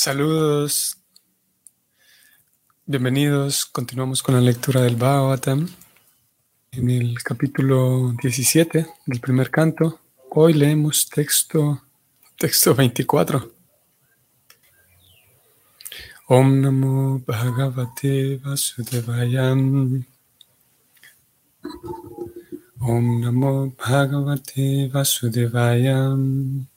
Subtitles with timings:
[0.00, 0.96] Saludos,
[2.86, 3.66] bienvenidos.
[3.66, 5.68] Continuamos con la lectura del Bhagavatam
[6.70, 9.98] en el capítulo 17 del primer canto.
[10.30, 11.82] Hoy leemos texto,
[12.36, 13.50] texto 24.
[16.28, 20.06] Om Namo Bhagavate Vasudevayam.
[22.78, 26.68] Om Namo Bhagavate Vasudevayam.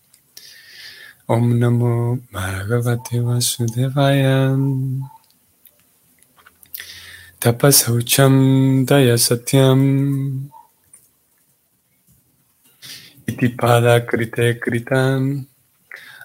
[1.32, 4.52] Om Namo Bhagavate Vasudevaya.
[7.39, 8.36] Tapasaucham
[8.86, 10.51] Daya Satyam
[13.25, 15.47] Itipada Krite Kritam.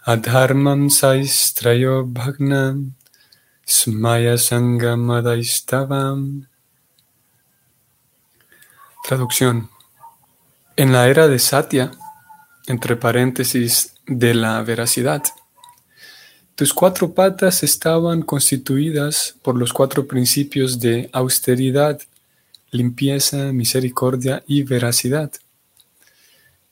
[0.08, 2.90] Adharmam Saistrayo Bhagnam.
[3.64, 6.48] Smaya Sangamadaistavam
[9.04, 9.68] Traducción.
[10.76, 11.92] En la era de Satya,
[12.66, 15.22] entre paréntesis, de la veracidad.
[16.54, 22.00] Tus cuatro patas estaban constituidas por los cuatro principios de austeridad,
[22.70, 25.30] limpieza, misericordia y veracidad.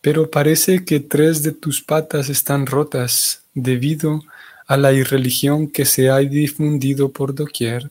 [0.00, 4.22] Pero parece que tres de tus patas están rotas debido
[4.66, 7.90] a la irreligión que se ha difundido por doquier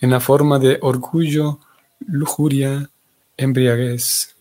[0.00, 1.58] en la forma de orgullo,
[2.06, 2.90] lujuria,
[3.36, 4.35] embriaguez.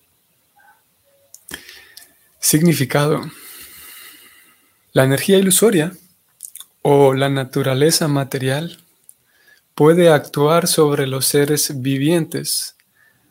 [2.46, 3.22] Significado.
[4.94, 5.94] La energía ilusoria
[6.84, 8.78] o la naturaleza material
[9.74, 12.76] puede actuar sobre los seres vivientes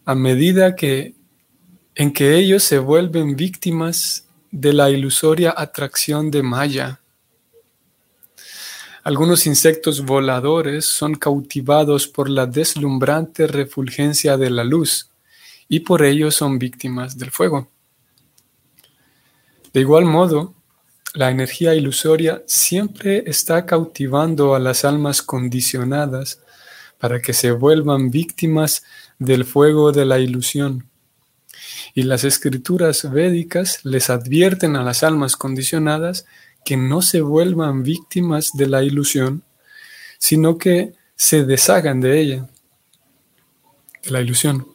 [0.04, 1.14] a medida que
[1.94, 7.00] en que ellos se vuelven víctimas de la ilusoria atracción de Maya.
[9.04, 15.08] Algunos insectos voladores son cautivados por la deslumbrante refulgencia de la luz
[15.68, 17.70] y por ello son víctimas del fuego.
[19.74, 20.54] De igual modo,
[21.14, 26.40] la energía ilusoria siempre está cautivando a las almas condicionadas
[26.98, 28.84] para que se vuelvan víctimas
[29.18, 30.88] del fuego de la ilusión.
[31.92, 36.24] Y las escrituras védicas les advierten a las almas condicionadas
[36.64, 39.42] que no se vuelvan víctimas de la ilusión,
[40.18, 42.48] sino que se deshagan de ella,
[44.04, 44.73] de la ilusión.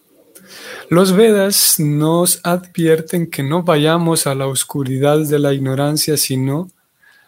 [0.89, 6.69] Los Vedas nos advierten que no vayamos a la oscuridad de la ignorancia, sino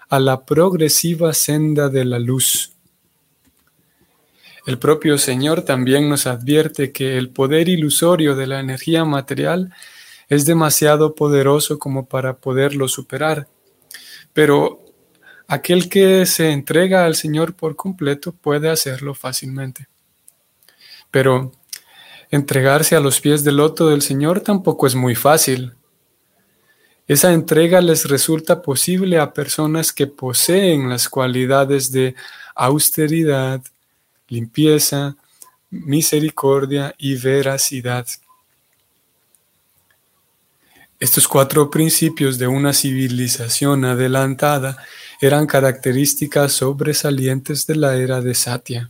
[0.10, 2.74] a la progresiva senda de la luz.
[4.68, 9.74] El propio Señor también nos advierte que el poder ilusorio de la energía material
[10.30, 13.48] es demasiado poderoso como para poderlo superar.
[14.34, 14.80] Pero
[15.48, 19.88] aquel que se entrega al Señor por completo puede hacerlo fácilmente.
[21.10, 21.52] Pero
[22.32, 25.74] Entregarse a los pies del loto del Señor tampoco es muy fácil.
[27.06, 32.16] Esa entrega les resulta posible a personas que poseen las cualidades de
[32.56, 33.62] austeridad,
[34.30, 35.18] limpieza,
[35.70, 38.08] misericordia y veracidad.
[41.02, 44.78] Estos cuatro principios de una civilización adelantada
[45.20, 48.90] eran características sobresalientes de la era de Satya.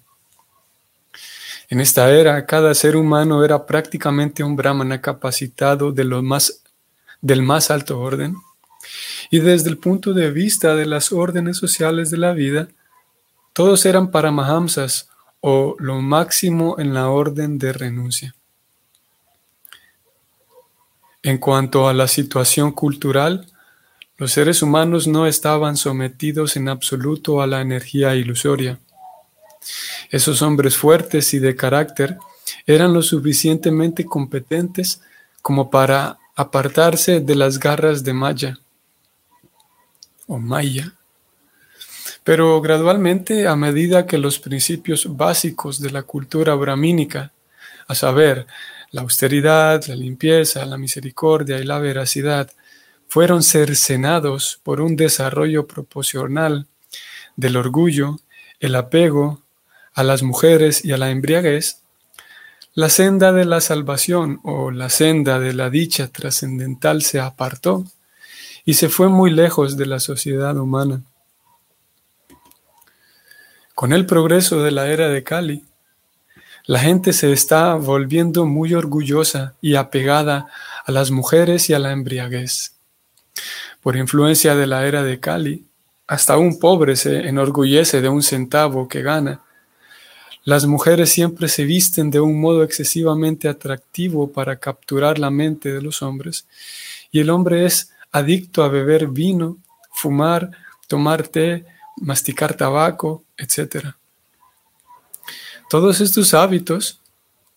[1.72, 6.64] En esta era, cada ser humano era prácticamente un brahmana capacitado de más,
[7.22, 8.36] del más alto orden.
[9.30, 12.68] Y desde el punto de vista de las órdenes sociales de la vida,
[13.54, 15.08] todos eran paramahamsas
[15.40, 18.36] o lo máximo en la orden de renuncia.
[21.24, 23.48] En cuanto a la situación cultural,
[24.18, 28.78] los seres humanos no estaban sometidos en absoluto a la energía ilusoria.
[30.10, 32.18] Esos hombres fuertes y de carácter
[32.66, 35.02] eran lo suficientemente competentes
[35.42, 38.60] como para apartarse de las garras de Maya
[40.28, 40.94] o Maya.
[42.24, 47.32] Pero gradualmente, a medida que los principios básicos de la cultura brahmínica,
[47.88, 48.46] a saber,
[48.92, 52.52] la austeridad, la limpieza, la misericordia y la veracidad,
[53.08, 56.68] fueron cercenados por un desarrollo proporcional
[57.36, 58.20] del orgullo,
[58.60, 59.41] el apego
[59.94, 61.82] a las mujeres y a la embriaguez,
[62.74, 67.84] la senda de la salvación o la senda de la dicha trascendental se apartó
[68.64, 71.02] y se fue muy lejos de la sociedad humana.
[73.76, 75.66] Con el progreso de la era de Cali,
[76.66, 80.48] la gente se está volviendo muy orgullosa y apegada
[80.86, 82.76] a las mujeres y a la embriaguez.
[83.82, 85.66] Por influencia de la era de Cali,
[86.08, 89.42] hasta un pobre se enorgullece de un centavo que gana
[90.44, 95.82] las mujeres siempre se visten de un modo excesivamente atractivo para capturar la mente de
[95.82, 96.48] los hombres,
[97.12, 99.58] y el hombre es adicto a beber vino,
[99.92, 100.52] fumar,
[100.88, 101.66] tomar té,
[101.98, 103.94] masticar tabaco, etc.
[105.70, 107.00] Todos estos hábitos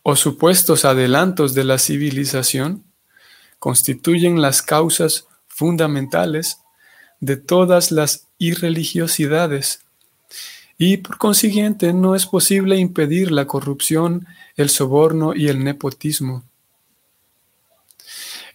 [0.02, 2.84] o supuestos adelantos de la civilización
[3.58, 6.58] constituyen las causas fundamentales
[7.20, 9.81] de todas las irreligiosidades
[10.78, 14.26] y por consiguiente no es posible impedir la corrupción,
[14.56, 16.42] el soborno y el nepotismo.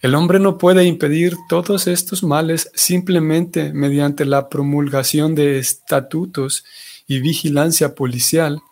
[0.02, 6.64] El hombre no puede impedir todos estos males simplemente mediante la promulgación de estatutos
[7.06, 8.62] y vigilancia policial,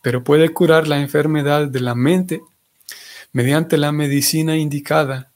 [0.00, 2.40] pero puede curar la enfermedad de la mente
[3.32, 5.30] mediante la medicina indicada,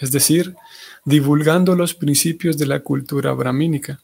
[0.00, 0.56] es decir,
[1.04, 4.00] divulgando los principios de la cultura brahmínica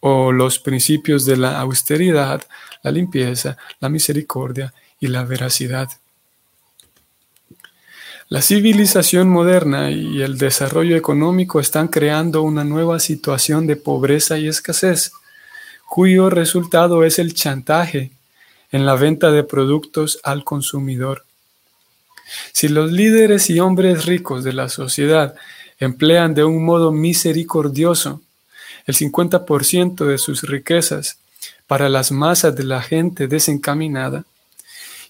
[0.00, 2.42] o los principios de la austeridad,
[2.82, 5.88] la limpieza, la misericordia y la veracidad.
[8.28, 14.48] La civilización moderna y el desarrollo económico están creando una nueva situación de pobreza y
[14.48, 15.12] escasez,
[15.88, 18.12] cuyo resultado es el chantaje
[18.70, 21.24] en la venta de productos al consumidor.
[22.52, 25.34] Si los líderes y hombres ricos de la sociedad
[25.78, 28.20] emplean de un modo misericordioso
[28.88, 31.18] el 50% de sus riquezas
[31.66, 34.24] para las masas de la gente desencaminada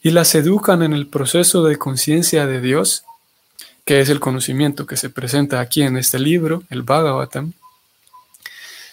[0.03, 3.05] y las educan en el proceso de conciencia de Dios,
[3.85, 7.53] que es el conocimiento que se presenta aquí en este libro, el Bhagavatam,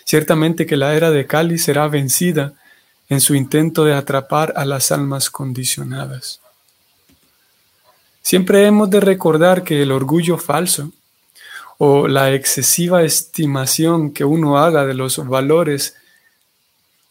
[0.06, 2.54] ciertamente que la era de Kali será vencida
[3.10, 6.42] en su intento de atrapar a las almas condicionadas.
[8.22, 10.92] Siempre hemos de recordar que el orgullo falso
[11.78, 15.96] o la excesiva estimación que uno haga de los valores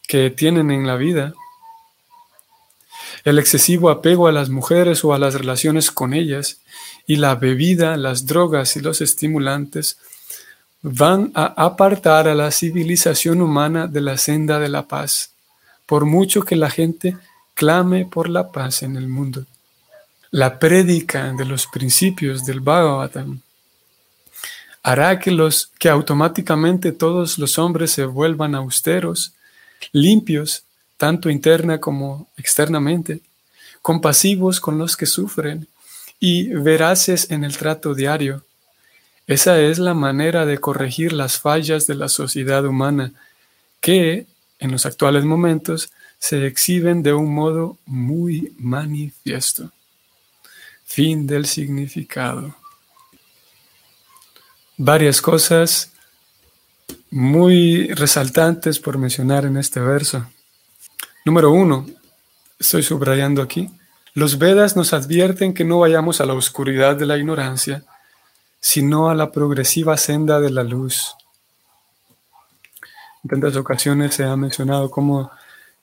[0.07, 1.33] que tienen en la vida,
[3.23, 6.61] el excesivo apego a las mujeres o a las relaciones con ellas,
[7.07, 9.97] y la bebida, las drogas y los estimulantes
[10.81, 15.31] van a apartar a la civilización humana de la senda de la paz,
[15.85, 17.17] por mucho que la gente
[17.55, 19.45] clame por la paz en el mundo.
[20.29, 23.41] La prédica de los principios del Bhagavatam
[24.85, 29.33] hará que, los, que automáticamente todos los hombres se vuelvan austeros,
[29.91, 30.61] limpios,
[30.95, 33.21] tanto interna como externamente,
[33.81, 35.67] compasivos con los que sufren
[36.19, 38.43] y veraces en el trato diario.
[39.25, 43.11] Esa es la manera de corregir las fallas de la sociedad humana
[43.81, 44.27] que,
[44.59, 45.89] en los actuales momentos,
[46.19, 49.71] se exhiben de un modo muy manifiesto.
[50.85, 52.55] Fin del significado.
[54.77, 55.91] Varias cosas
[57.09, 60.25] muy resaltantes por mencionar en este verso.
[61.23, 61.85] Número uno,
[62.59, 63.71] estoy subrayando aquí,
[64.13, 67.83] los Vedas nos advierten que no vayamos a la oscuridad de la ignorancia,
[68.61, 71.15] sino a la progresiva senda de la luz.
[73.23, 75.31] En tantas ocasiones se ha mencionado cómo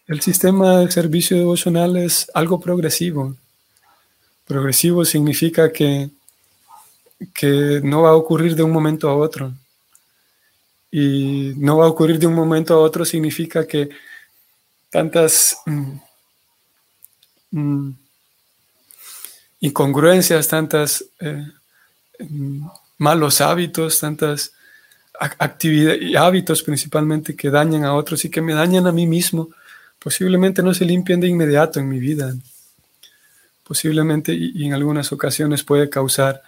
[0.07, 3.37] el sistema de servicio devocional es algo progresivo.
[4.47, 6.11] Progresivo significa que,
[7.35, 9.53] que no va a ocurrir de un momento a otro.
[10.91, 13.89] Y no va a ocurrir de un momento a otro significa que
[14.91, 15.99] tantas mm,
[17.53, 17.97] mm,
[19.61, 21.47] incongruencias, tantas eh,
[22.99, 24.53] malos hábitos, tantas
[25.19, 29.49] actividades y hábitos principalmente que dañan a otros y que me dañan a mí mismo,
[29.99, 32.35] posiblemente no se limpien de inmediato en mi vida.
[33.65, 36.43] Posiblemente y, en algunas ocasiones puede causar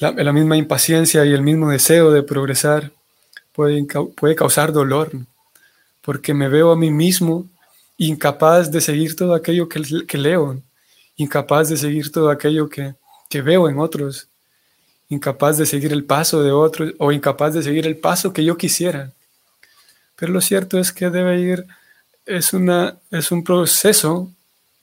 [0.00, 2.92] la, misma impaciencia y el mismo deseo de progresar,
[3.52, 5.10] puede, puede causar dolor,
[6.02, 7.46] porque me veo a mí mismo
[7.98, 10.60] incapaz de seguir todo aquello que, que leo,
[11.16, 12.94] incapaz de seguir todo aquello que,
[13.42, 14.28] veo en otros,
[15.08, 18.56] incapaz de seguir el paso de otros o incapaz de seguir el paso que yo
[18.56, 19.12] quisiera.
[20.16, 21.66] Pero lo cierto es que debe ir,
[22.24, 24.30] es, una, es un proceso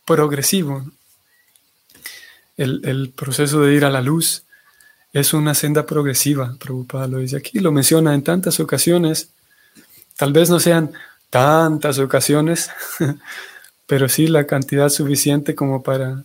[0.05, 0.85] progresivo.
[2.57, 4.42] El, el, proceso de ir a la luz
[5.13, 9.29] es una senda progresiva, Prabhupada lo dice aquí, lo menciona en tantas ocasiones,
[10.17, 10.91] tal vez no sean
[11.29, 12.71] tantas ocasiones,
[13.85, 16.23] pero sí la cantidad suficiente como para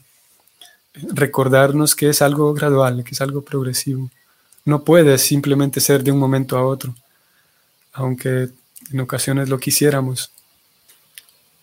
[0.94, 4.10] recordarnos que es algo gradual, que es algo progresivo.
[4.64, 6.94] No puede simplemente ser de un momento a otro,
[7.92, 8.48] aunque
[8.90, 10.32] en ocasiones lo quisiéramos.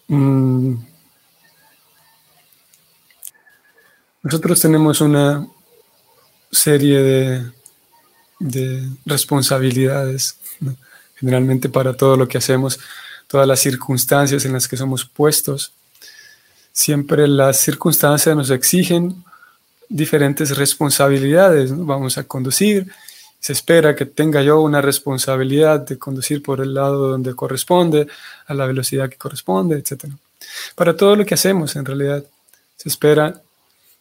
[0.08, 0.76] Mm.
[4.22, 5.48] Nosotros tenemos una
[6.56, 7.52] serie de,
[8.40, 10.38] de responsabilidades,
[11.16, 12.80] generalmente para todo lo que hacemos,
[13.28, 15.74] todas las circunstancias en las que somos puestos
[16.76, 19.24] siempre las circunstancias nos exigen
[19.88, 21.72] diferentes responsabilidades.
[21.74, 22.92] Vamos a conducir,
[23.40, 28.08] se espera que tenga yo una responsabilidad de conducir por el lado donde corresponde,
[28.46, 30.06] a la velocidad que corresponde, etc.
[30.76, 32.26] Para todo lo que hacemos, en realidad,
[32.76, 33.42] se espera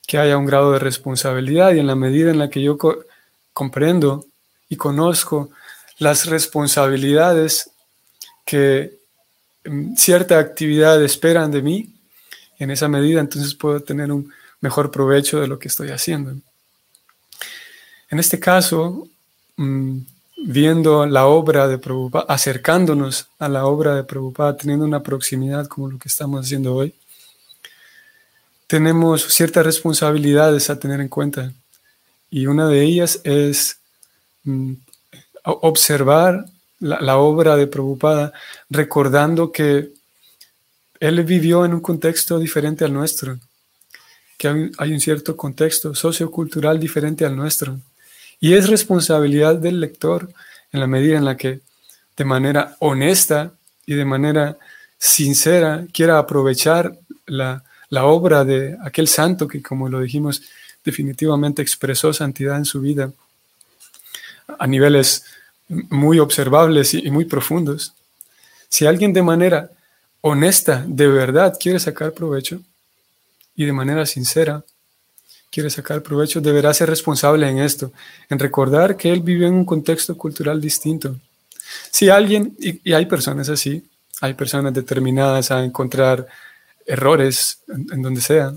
[0.07, 2.77] que haya un grado de responsabilidad y en la medida en la que yo
[3.53, 4.27] comprendo
[4.69, 5.51] y conozco
[5.99, 7.71] las responsabilidades
[8.45, 8.99] que
[9.65, 11.95] mm, cierta actividad esperan de mí,
[12.59, 16.35] en esa medida entonces puedo tener un mejor provecho de lo que estoy haciendo.
[18.11, 19.09] En este caso,
[19.57, 19.99] mm,
[20.47, 25.91] viendo la obra de Prabhupada, acercándonos a la obra de Prabhupada, teniendo una proximidad como
[25.91, 26.95] lo que estamos haciendo hoy,
[28.75, 31.53] tenemos ciertas responsabilidades a tener en cuenta.
[32.29, 33.79] Y una de ellas es
[34.43, 34.73] mm,
[35.45, 36.47] observar
[36.81, 38.33] la, obra de Prabhupada,
[38.69, 39.93] recordando que
[40.99, 43.39] él vivió en un contexto diferente al nuestro,
[44.37, 47.79] que hay, un cierto contexto sociocultural diferente al nuestro.
[48.41, 50.29] Y es responsabilidad del lector
[50.73, 51.61] en la medida en la que
[52.17, 53.53] de manera honesta
[53.87, 54.59] y de manera
[54.99, 60.43] sincera quiera aprovechar la, la obra de aquel santo que, como lo dijimos,
[60.85, 63.13] definitivamente expresó santidad en su vida
[64.59, 65.25] a niveles
[65.69, 67.95] muy observables y muy profundos.
[68.69, 69.71] Si alguien de manera
[70.21, 72.61] honesta, de verdad, quiere sacar provecho
[73.57, 74.65] y de manera sincera
[75.55, 77.93] quiere sacar provecho, deberá ser responsable en esto,
[78.29, 81.15] en recordar que él vivió en un contexto cultural distinto.
[81.93, 83.85] Si alguien, y, hay personas así,
[84.21, 86.27] hay personas determinadas a encontrar
[86.87, 88.55] errores en, donde sea,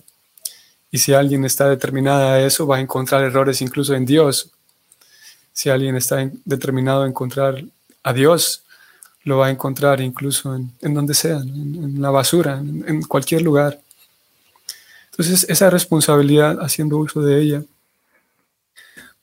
[0.91, 4.51] y si alguien está determinada a eso, va a encontrar errores incluso en Dios.
[5.53, 7.63] Si alguien está determinado a encontrar
[8.03, 8.63] a Dios,
[9.24, 13.79] lo va a encontrar incluso en, donde sea, en, la basura, en, cualquier lugar.
[15.12, 17.63] Entonces, esa responsabilidad, haciendo uso de ella,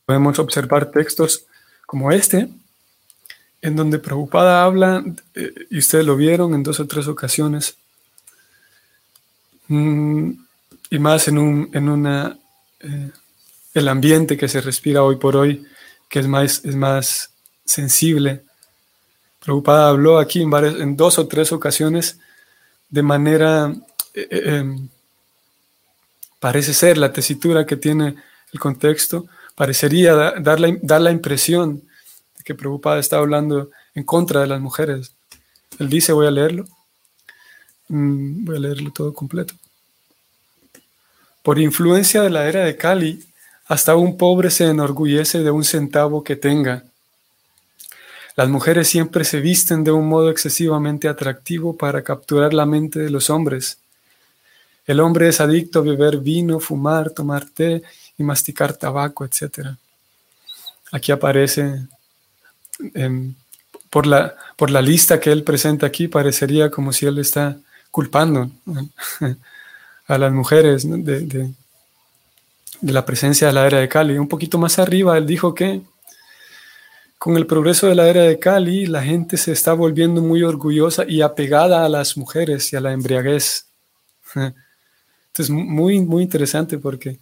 [0.04, 1.46] podemos observar textos
[1.86, 2.50] como este,
[3.62, 5.02] en donde Prabhupada habla,
[5.34, 7.78] eh, y ustedes lo vieron en dos o tres ocasiones,
[9.68, 10.30] mm,
[10.90, 12.38] y más en, un, en una,
[12.80, 13.10] eh,
[13.74, 15.66] el ambiente que se respira hoy por hoy,
[16.08, 17.30] que es más, es más
[17.64, 18.44] sensible
[19.44, 22.18] Prabhupada habló aquí en, en dos o tres ocasiones
[22.88, 23.74] de manera,
[24.14, 24.88] eh, eh, em,
[26.40, 28.14] parece ser la tesitura que tiene
[28.52, 31.82] el contexto, parecería dar la, dar la impresión
[32.38, 35.14] de que Prabhupada está hablando en contra de las mujeres.
[35.78, 36.64] Él dice, voy a leerlo,
[37.94, 39.54] mm, voy a leerlo todo completo.
[41.42, 43.22] Por influencia de la era de Kali,
[43.66, 46.84] hasta un pobre se enorgullece de un centavo que tenga
[48.36, 53.10] las mujeres siempre se visten de un modo excesivamente atractivo para capturar la mente de
[53.10, 53.78] los hombres.
[54.86, 57.82] El hombre es adicto a beber vino, fumar, tomar té
[58.18, 59.68] y masticar tabaco, etc.
[60.90, 61.86] Aquí aparece,
[62.94, 63.34] em,
[63.88, 67.56] por, la, por la lista que él presenta aquí, parecería como si él está
[67.94, 68.50] culpando
[70.08, 71.52] a las mujeres de,
[72.82, 74.18] la presencia de la era de Cali.
[74.18, 75.80] Un poquito más arriba, él dijo que
[77.18, 81.04] con el progreso de la era de Cali, la gente se está volviendo muy orgullosa
[81.06, 83.66] y apegada a las mujeres y a la embriaguez.
[84.34, 87.20] Entonces, muy, muy interesante porque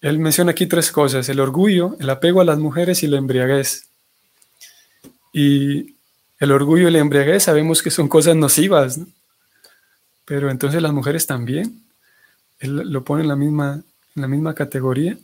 [0.00, 3.88] él menciona aquí tres cosas, el orgullo, el apego a las mujeres y la embriaguez.
[5.32, 5.96] Y
[6.38, 9.00] el orgullo y la embriaguez sabemos que son cosas nocivas,
[10.26, 11.82] pero entonces las mujeres también.
[12.58, 13.82] Él lo pone en la misma,
[14.14, 15.16] en la misma categoría.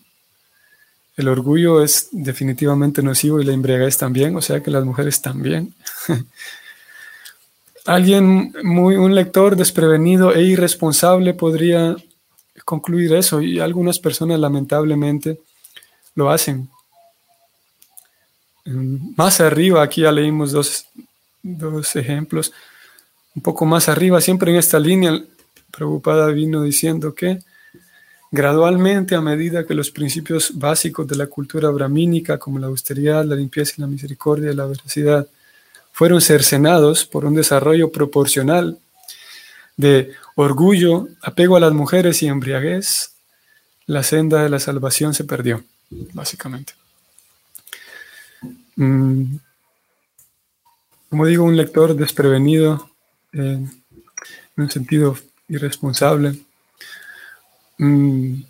[1.17, 5.75] El orgullo es definitivamente nocivo y la embriaguez también, o sea que las mujeres también.
[7.85, 11.97] Alguien muy, un lector desprevenido e irresponsable podría
[12.65, 15.41] concluir eso y algunas personas lamentablemente
[16.15, 16.71] lo hacen.
[18.65, 20.87] Más arriba, aquí ya leímos dos,
[21.43, 22.53] dos ejemplos.
[23.35, 25.23] Un poco más arriba, siempre en esta línea,
[25.71, 27.39] preocupada vino diciendo que
[28.35, 33.35] Gradualmente, a medida que los principios básicos de la cultura brahmínica, como la austeridad, la
[33.35, 35.29] limpieza y la misericordia y la veracidad,
[35.93, 38.79] fueron cercenados por un desarrollo proporcional
[39.77, 43.13] de orgullo, apego a las mujeres y embriaguez,
[43.85, 45.63] la senda de la salvación se perdió,
[46.15, 46.73] básicamente.
[48.77, 49.37] Mm,
[51.11, 52.92] como digo, un lector desprevenido,
[53.33, 53.71] en
[54.57, 55.17] un sentido
[55.49, 56.39] irresponsable,
[57.83, 58.43] Mm,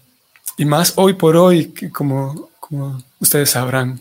[0.58, 3.98] y más hoy por hoy, como, como ustedes sabrán,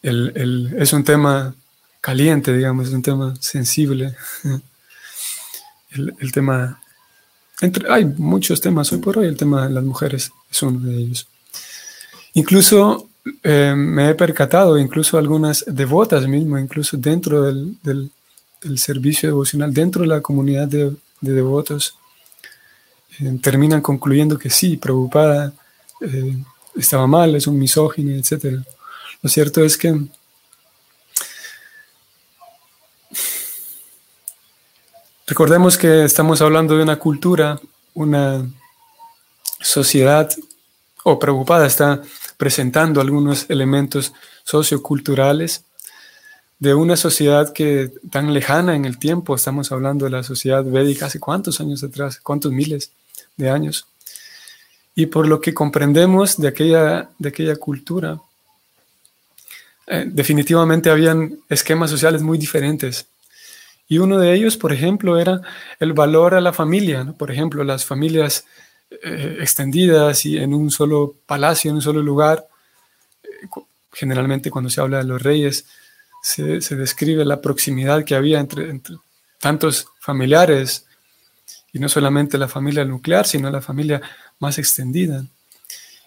[0.00, 1.54] es un tema
[2.00, 4.14] caliente, digamos, es un tema sensible.
[5.90, 6.80] El, tema,
[7.60, 10.96] entre, hay muchos temas hoy por hoy, el tema de las mujeres es uno de
[10.96, 11.28] ellos.
[12.32, 13.08] Incluso
[13.44, 18.10] eh, me he percatado, incluso algunas devotas mismo, incluso dentro del,
[18.78, 21.96] servicio devocional, dentro de la comunidad de, devotos,
[23.18, 25.52] eh, terminan concluyendo que sí, preocupada,
[26.00, 26.36] eh,
[26.76, 28.62] estaba mal, es un misógino, etc.
[29.22, 29.98] Lo cierto es que
[35.26, 37.60] recordemos que estamos hablando de una cultura,
[37.94, 38.46] una
[39.60, 40.30] sociedad,
[41.04, 42.02] o preocupada está
[42.36, 45.64] presentando algunos elementos socioculturales
[46.58, 51.06] de una sociedad que tan lejana en el tiempo, estamos hablando de la sociedad védica
[51.06, 52.92] hace cuántos años atrás, cuántos miles
[53.36, 53.86] de años.
[54.94, 58.20] Y por lo que comprendemos de aquella, de aquella cultura,
[59.86, 63.06] eh, definitivamente habían esquemas sociales muy diferentes.
[63.88, 65.40] Y uno de ellos, por ejemplo, era
[65.78, 67.12] el valor a la familia.
[67.18, 68.44] Por ejemplo, las familias
[68.90, 72.46] eh, extendidas y en un solo palacio, en un solo lugar.
[73.92, 75.66] generalmente cuando se habla de los reyes,
[76.24, 78.80] se, describe la proximidad que había entre,
[79.38, 80.86] tantos familiares,
[81.70, 84.00] y no solamente la familia nuclear, sino la familia
[84.38, 85.26] más extendida.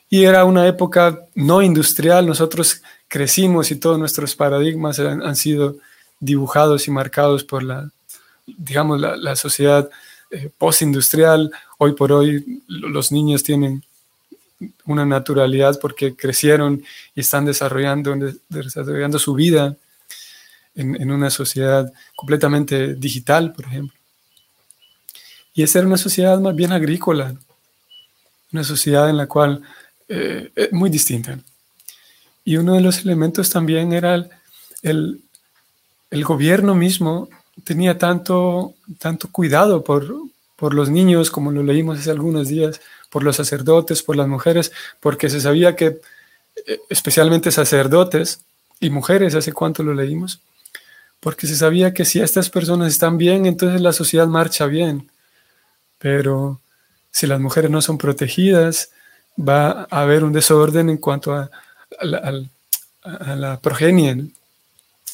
[0.10, 5.78] Y era una época no industrial, nosotros crecimos y todos nuestros paradigmas han, sido
[6.20, 7.92] dibujados y marcados por la,
[8.48, 9.88] digamos, la, sociedad
[10.32, 11.52] eh, postindustrial.
[11.78, 13.84] Hoy por hoy los niños tienen
[14.86, 16.82] una naturalidad porque crecieron
[17.14, 18.16] y están desarrollando,
[18.50, 19.78] desarrollando su vida
[20.78, 23.98] en, una sociedad completamente digital, por ejemplo.
[25.54, 27.36] Y esa era una sociedad más bien agrícola,
[28.54, 29.62] una sociedad en la cual
[30.08, 31.40] eh, es muy distinta.
[32.46, 34.30] Y uno de los elementos también era el,
[34.84, 35.22] el,
[36.12, 37.28] el gobierno mismo
[37.64, 40.14] tenía tanto, tanto cuidado por,
[40.56, 42.80] por los niños, como lo leímos hace algunos días,
[43.10, 46.00] por los sacerdotes, por las mujeres, porque se sabía que
[46.68, 48.42] eh, especialmente sacerdotes
[48.80, 50.40] y mujeres, hace cuánto lo leímos,
[51.20, 55.10] porque se sabía que si estas personas están bien, entonces la sociedad marcha bien,
[55.98, 56.62] pero
[57.12, 58.92] si las mujeres no son protegidas,
[59.38, 61.50] va a haber un desorden en cuanto a,
[62.02, 64.28] la, progenie.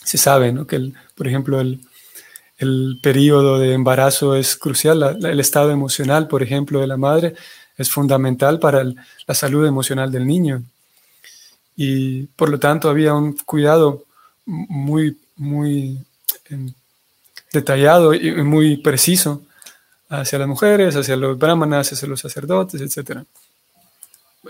[0.03, 0.67] Se sabe ¿no?
[0.67, 1.79] que, por ejemplo, el,
[2.57, 5.17] el periodo de embarazo es crucial.
[5.23, 7.35] el estado emocional, por ejemplo, de la madre
[7.77, 10.63] es fundamental para la salud emocional del niño.
[11.75, 14.05] Y por lo tanto había un cuidado
[14.45, 15.99] muy, muy
[16.49, 16.73] em,
[17.51, 19.43] detallado y muy preciso
[20.09, 23.21] hacia las mujeres, hacia los brahmanas, hacia los sacerdotes, etc.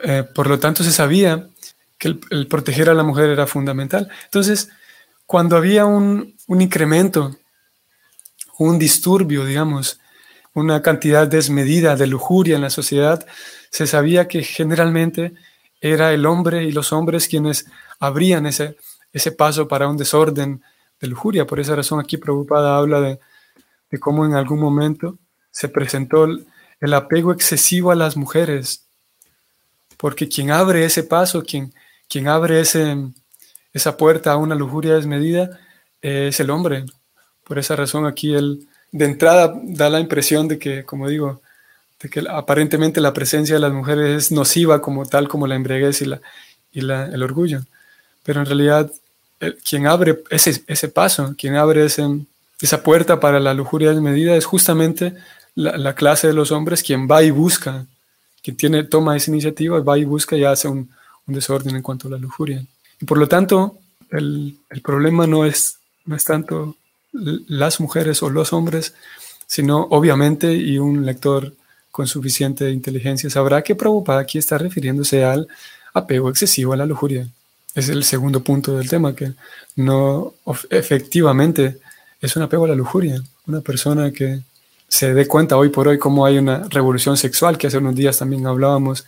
[0.04, 1.48] Eh, por lo tanto, se sabía
[1.98, 4.10] que el, proteger a la mujer era fundamental.
[4.26, 4.70] Entonces,
[5.26, 7.38] cuando había un, un incremento
[8.58, 10.00] un disturbio, digamos,
[10.54, 13.26] una cantidad desmedida de lujuria en la sociedad,
[13.70, 15.34] se sabía que generalmente
[15.82, 17.66] era el hombre y los hombres quienes
[18.00, 18.78] abrían ese,
[19.12, 20.62] ese paso para un desorden
[21.08, 21.46] lujuria.
[21.46, 23.20] Por esa razón aquí preocupada habla de,
[23.94, 25.20] de cómo en algún momento
[25.52, 28.88] se presentó el, apego excesivo a las mujeres,
[29.98, 31.72] porque quien abre ese paso, quien,
[32.10, 32.98] quien abre ese,
[33.72, 35.60] esa puerta a una lujuria desmedida,
[36.02, 36.86] es el hombre.
[37.44, 41.42] Por esa razón aquí él de entrada da la impresión de que, como digo,
[42.02, 46.02] de que aparentemente la presencia de las mujeres es nociva como tal como la embriaguez
[46.02, 46.22] y, la,
[46.72, 47.62] y la, el orgullo.
[48.24, 48.92] Pero en realidad
[49.68, 55.14] quien abre ese, ese paso, quien abre esa puerta para la lujuria desmedida es justamente
[55.56, 57.86] la, la, clase de los hombres quien va y busca,
[58.42, 60.90] quien tiene, toma esa iniciativa, va y busca y hace un,
[61.28, 62.64] un desorden en cuanto a la lujuria.
[63.00, 63.78] Y por lo tanto,
[64.10, 66.76] el, el problema no es, no es tanto
[67.12, 68.94] las mujeres o los hombres,
[69.46, 71.54] sino obviamente, y un lector
[71.92, 75.48] con suficiente inteligencia sabrá que Prabhupada aquí está refiriéndose al
[75.94, 77.28] apego excesivo a la lujuria.
[77.76, 79.34] Es el segundo punto del tema, que
[79.76, 80.34] no
[80.70, 81.80] efectivamente
[82.22, 83.22] es un apego a la lujuria.
[83.48, 84.42] Una persona que
[84.88, 88.20] se dé cuenta hoy por hoy cómo hay una revolución sexual, que hace unos días
[88.20, 89.06] también hablábamos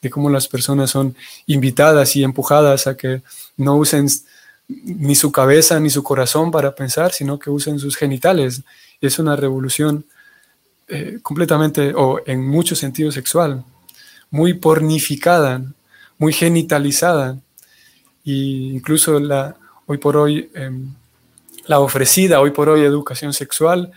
[0.00, 1.16] de cómo las personas son
[1.46, 3.22] invitadas y empujadas a que
[3.56, 4.08] no usen
[4.68, 8.62] ni su cabeza ni su corazón para pensar, sino que usen sus genitales.
[9.00, 10.04] Es una revolución
[10.88, 13.64] eh, completamente, o en muchos sentidos sexual,
[14.30, 15.62] muy pornificada,
[16.18, 17.38] muy genitalizada.
[18.26, 20.92] Incluso la, hoy por hoy, em,
[21.66, 23.92] la ofrecida hoy por hoy educación sexual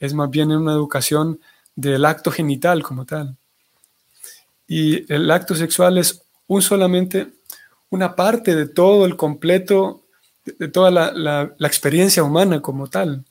[0.00, 1.40] es más bien una educación
[1.76, 3.36] del acto genital como tal.
[4.66, 7.28] Y el acto sexual es un solamente
[7.90, 10.04] una parte de todo el completo,
[10.44, 13.24] de toda la, experiencia humana como tal.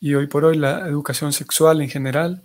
[0.00, 2.42] Y hoy por hoy la educación sexual en general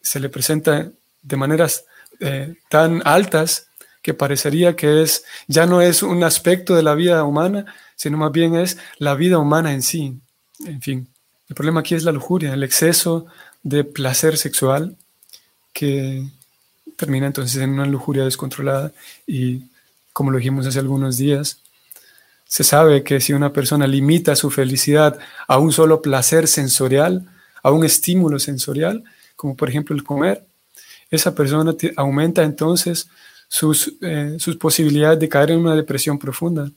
[0.00, 0.90] se le presenta
[1.22, 1.84] de maneras
[2.18, 3.67] eh, tan altas
[4.08, 8.32] que parecería que es ya no es un aspecto de la vida humana, sino más
[8.32, 10.18] bien es la vida humana en sí.
[10.64, 11.06] En fin,
[11.46, 13.26] el problema aquí es la lujuria, el exceso
[13.62, 14.96] de placer sexual
[15.74, 16.26] que
[16.96, 18.92] termina entonces en una lujuria descontrolada
[19.26, 19.64] y
[20.14, 21.60] como lo dijimos hace algunos días,
[22.46, 27.28] se sabe que si una persona limita su felicidad a un solo placer sensorial,
[27.62, 29.04] a un estímulo sensorial,
[29.36, 30.46] como por ejemplo el comer,
[31.10, 33.10] esa persona aumenta entonces
[33.48, 36.70] sus, eh, sus posibilidades de caer en una depresión profunda,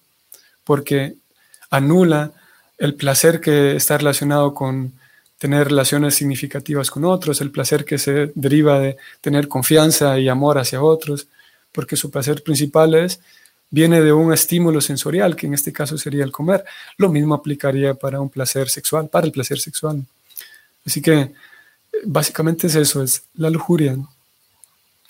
[0.64, 1.16] porque
[1.70, 2.32] anula
[2.78, 4.94] el placer que está relacionado con
[5.38, 10.58] tener relaciones significativas con otros, el placer que se deriva de tener confianza y amor
[10.58, 11.28] hacia otros,
[11.72, 13.20] porque su placer principal es
[13.72, 16.64] viene de un estímulo sensorial, que en este caso sería el comer.
[16.98, 20.06] Lo mismo aplicaría para un placer sexual, para el placer sexual.
[20.86, 21.32] Así que
[22.04, 23.98] básicamente es eso, es la lujuria.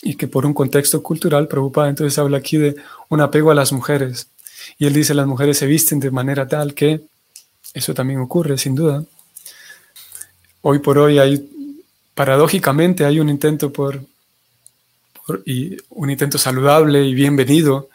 [0.02, 2.76] Y que por un contexto cultural, preocupada, entonces habla aquí de
[3.10, 4.30] un apego a las mujeres.
[4.78, 7.02] Y él dice, las mujeres se visten de manera tal que
[7.74, 9.04] eso también ocurre, sin duda.
[10.62, 11.50] Hoy por hoy hay,
[12.14, 14.04] paradójicamente, hay un intento por,
[15.26, 17.90] por y un intento saludable y bienvenido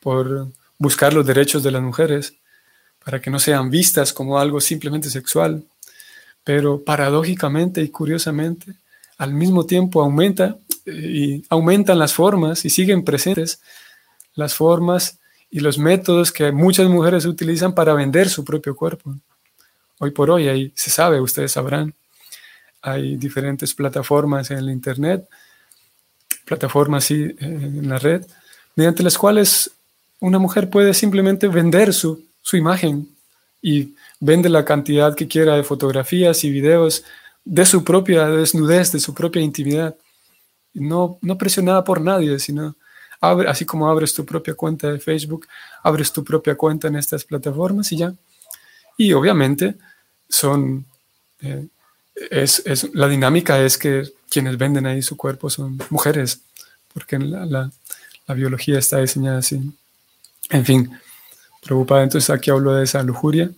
[0.00, 2.34] por buscar los derechos de las mujeres,
[3.04, 5.64] para que no sean vistas como algo simplemente sexual.
[6.44, 8.74] Pero paradójicamente y curiosamente,
[9.18, 13.60] al mismo tiempo aumenta y aumentan las formas y siguen presentes
[14.34, 15.18] las formas
[15.50, 19.16] y los métodos que muchas mujeres utilizan para vender su propio cuerpo.
[19.98, 21.94] Hoy por hoy, ahí se sabe, ustedes sabrán,
[22.82, 25.26] hay diferentes plataformas en el Internet,
[26.44, 28.24] plataformas sí, en la red,
[28.74, 29.70] mediante las cuales
[30.20, 33.08] una mujer puede simplemente vender su, su imagen
[33.62, 37.04] y vende la cantidad que quiera de fotografías y videos
[37.44, 39.96] de su propia desnudez, de su propia intimidad.
[40.80, 42.76] No, no presionada por nadie, sino
[43.20, 45.46] abre, así como abres tu propia cuenta de Facebook,
[45.82, 48.14] abres tu propia cuenta en estas plataformas y ya.
[48.96, 49.76] Y obviamente
[50.28, 50.84] son,
[51.40, 51.66] eh,
[52.30, 56.40] es, es, la dinámica es que quienes venden ahí su cuerpo son mujeres,
[56.92, 57.70] porque la, la,
[58.26, 59.60] la biología está diseñada así.
[60.50, 60.90] En fin,
[61.62, 63.50] preocupada, entonces aquí hablo de esa lujuria.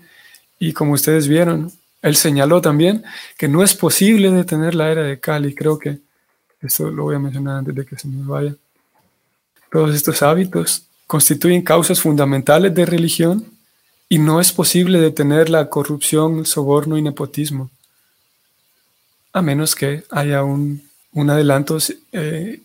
[0.58, 3.04] Y como ustedes vieron, él señaló también
[3.36, 5.54] que no es posible detener la era de Cali.
[5.54, 6.00] Creo que
[6.60, 8.54] esto lo voy a mencionar antes de que se me vaya.
[9.70, 13.46] Todos estos hábitos constituyen causas fundamentales de religión
[14.08, 17.70] y no es posible detener la corrupción, el soborno y nepotismo,
[19.32, 21.78] a menos que haya un, un adelanto
[22.12, 22.60] eh,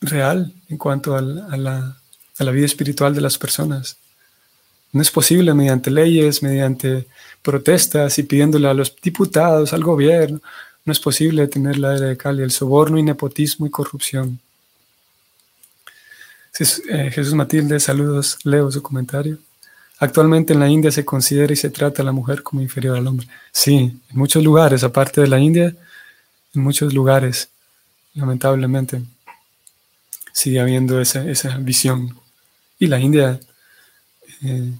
[0.00, 1.96] real en cuanto a la
[2.38, 3.96] a la vida espiritual de las personas.
[4.92, 7.06] No es posible mediante leyes, mediante
[7.42, 10.40] protestas y pidiéndole a los diputados, al gobierno,
[10.84, 14.38] no es posible detener la era de Cali, el soborno y nepotismo y corrupción.
[16.58, 19.38] Eh, Jesús Matilde, saludos, leo su comentario.
[19.98, 23.06] Actualmente en la India se considera y se trata a la mujer como inferior al
[23.06, 23.26] hombre.
[23.50, 25.74] Sí, en muchos lugares, aparte de la India,
[26.54, 27.48] en muchos lugares,
[28.14, 29.02] lamentablemente,
[30.32, 32.16] sigue habiendo esa, esa visión.
[32.78, 33.40] Y la India
[34.42, 34.72] eh,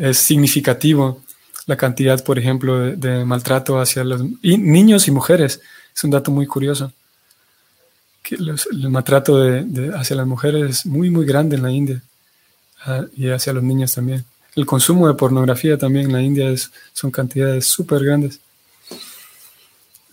[0.00, 1.22] es significativo
[1.66, 5.60] la cantidad, por ejemplo, de, maltrato hacia los niños y mujeres.
[5.94, 6.92] Es un dato muy curioso.
[8.22, 12.02] Que el maltrato de, hacia las mujeres es muy, muy grande en la India
[12.84, 14.24] ah, y hacia los niños también.
[14.54, 18.40] El consumo de pornografía también en la India es, son cantidades súper grandes.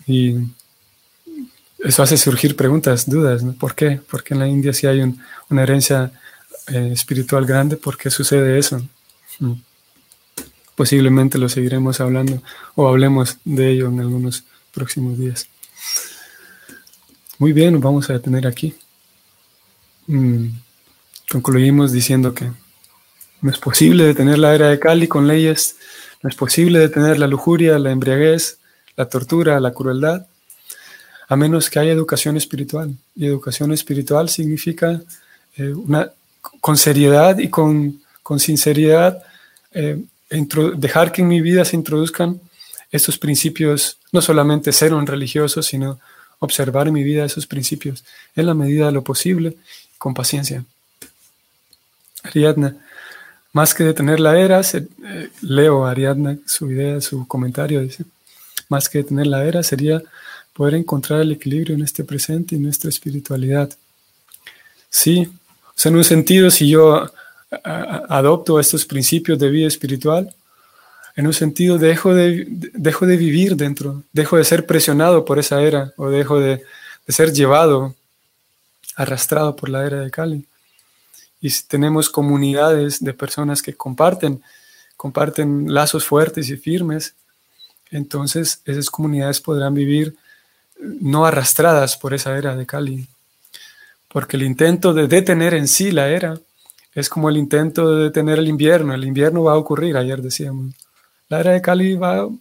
[0.08, 0.36] Y
[1.80, 3.44] eso hace surgir preguntas, dudas.
[3.60, 4.02] ¿Por qué?
[4.10, 5.02] Porque en la India sí hay
[5.50, 6.12] una herencia
[6.68, 8.82] eh, espiritual grande, ¿por qué sucede eso?
[9.40, 9.54] Mm.
[10.82, 12.42] Posiblemente lo seguiremos hablando
[12.74, 15.48] o hablemos de ello en algunos próximos días.
[17.38, 18.74] Muy bien, vamos a detener aquí.
[20.08, 20.48] Mm.
[21.30, 22.50] Concluimos diciendo que
[23.42, 25.76] no es posible detener la era de Cali con leyes,
[26.24, 28.58] no es posible detener la lujuria, la embriaguez,
[28.96, 30.26] la tortura, la crueldad,
[31.28, 32.98] a menos que haya educación espiritual.
[33.16, 35.00] Y educación espiritual significa
[35.58, 35.76] eh,
[36.60, 39.22] con seriedad y con, con sinceridad
[39.74, 40.02] eh,
[40.76, 42.40] dejar que en mi vida se introduzcan
[42.92, 46.00] estos principios, no solamente ser un religioso, sino
[46.40, 48.04] observar en mi vida esos principios
[48.36, 49.58] en la medida de lo posible,
[49.98, 50.64] con paciencia.
[52.24, 52.76] Ariadna,
[53.54, 58.06] más que detener la era, eh, leo Ariadna su idea, su comentario, dice,
[58.70, 60.02] más que detener la era sería
[60.54, 63.70] poder encontrar el equilibrio en este presente y nuestra espiritualidad.
[64.90, 65.30] Sí,
[65.84, 67.12] en un sentido, si yo
[67.52, 70.34] adopto estos principios de vida espiritual,
[71.16, 75.62] en un sentido dejo de, dejo de vivir dentro, dejo de ser presionado por esa
[75.62, 76.64] era o dejo de,
[77.08, 77.94] ser llevado,
[78.96, 80.46] arrastrado por la era de Cali.
[81.42, 84.42] y tenemos comunidades de personas que comparten,
[84.96, 87.16] comparten lazos fuertes y firmes,
[87.90, 90.16] entonces esas comunidades podrán vivir
[90.80, 93.08] no arrastradas por esa era de Cali,
[94.08, 96.40] porque el intento de detener en sí la era
[96.94, 100.76] es como el intento de detener el invierno, el invierno va a ocurrir, ayer decíamos,
[101.30, 102.36] la era de Cali va, va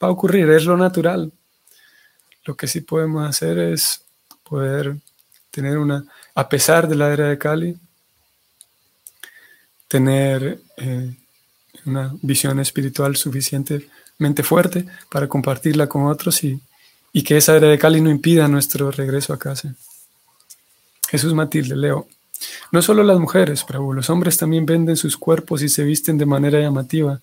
[0.00, 1.32] a ocurrir, es lo natural.
[2.44, 4.02] Lo que sí podemos hacer es
[4.42, 4.96] poder
[5.50, 7.76] tener una, a pesar de la era de Cali,
[9.88, 11.14] tener eh,
[11.86, 16.60] una visión espiritual suficientemente fuerte para compartirla con otros y,
[17.12, 19.74] y que esa era de Cali no impida nuestro regreso a casa.
[21.08, 22.08] Jesús Matilde, leo.
[22.72, 26.26] No solo las mujeres, Prabhu, los hombres también venden sus cuerpos y se visten de
[26.26, 27.20] manera llamativa,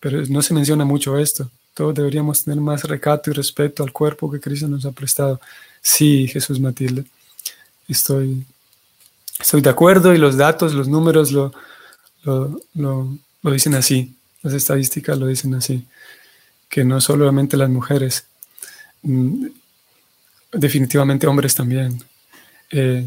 [0.00, 1.50] pero no se menciona mucho esto.
[1.74, 5.40] Todos deberíamos tener más recato y respeto al cuerpo que Cristo nos ha prestado.
[5.80, 7.04] Sí, Jesús Matilde,
[7.88, 8.44] estoy,
[9.40, 11.52] estoy de acuerdo y los datos, los números lo,
[12.24, 15.86] lo, lo dicen así, las estadísticas lo dicen así,
[16.68, 18.26] que no solamente las mujeres,
[19.02, 19.46] Mm,
[20.52, 22.02] definitivamente hombres también.
[22.70, 23.04] Eh,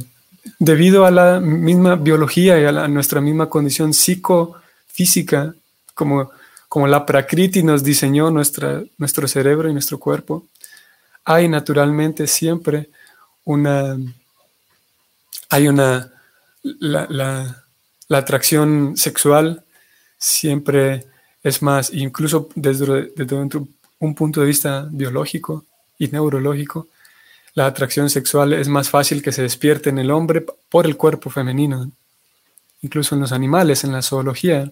[0.59, 5.55] debido a la misma biología y a, nuestra misma condición psicofísica,
[5.93, 6.31] como,
[6.67, 10.47] como la Prakriti nos diseñó nuestra, nuestro cerebro y nuestro cuerpo,
[11.23, 12.89] hay naturalmente siempre
[13.43, 13.97] una,
[15.49, 16.11] hay una,
[16.61, 17.63] la,
[18.07, 19.63] la atracción sexual
[20.17, 21.05] siempre
[21.43, 23.35] es más, incluso desde, desde
[23.99, 25.65] un punto de vista biológico,
[25.97, 26.87] y neurológico,
[27.55, 31.29] la atracción sexual es más fácil que se despierte en el hombre por el cuerpo
[31.29, 31.89] femenino.
[32.81, 34.71] Incluso en los animales, en la zoología,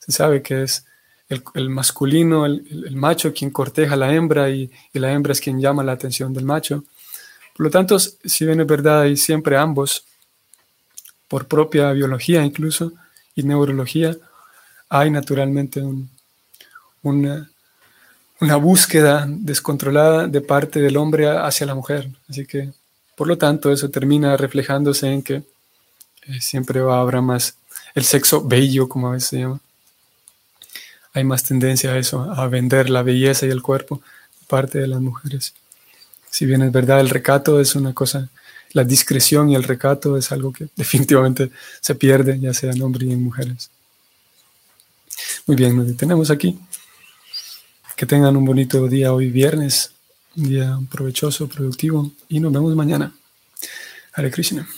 [0.00, 0.84] se sabe que es
[1.28, 5.84] el, masculino, el, macho quien corteja a la hembra y, la hembra es quien llama
[5.84, 6.84] la atención del macho.
[7.56, 10.04] Por lo tanto, si bien es verdad, hay siempre ambos,
[11.28, 12.92] por propia biología incluso,
[13.36, 14.16] y neurología,
[14.88, 16.10] hay naturalmente un,
[17.02, 17.48] una,
[18.40, 22.10] una búsqueda descontrolada de parte del hombre hacia la mujer.
[22.28, 22.72] Así que,
[23.16, 27.56] por lo tanto, eso termina reflejándose en que eh, siempre va, habrá más
[27.94, 29.60] el sexo bello, como a veces se llama.
[31.14, 34.02] Hay más tendencia a eso, a vender la belleza y el cuerpo
[34.40, 35.54] de parte de las mujeres.
[36.30, 38.28] Si bien es verdad, el recato es una cosa,
[38.72, 43.08] la discreción y el recato es algo que definitivamente se pierde, ya sea en hombres
[43.08, 43.70] y en mujeres.
[45.46, 46.58] Muy bien, nos detenemos aquí.
[47.96, 49.92] Que tengan un bonito día hoy viernes,
[50.36, 53.14] un día provechoso, productivo y nos vemos mañana.
[54.12, 54.68] Hare Krishna.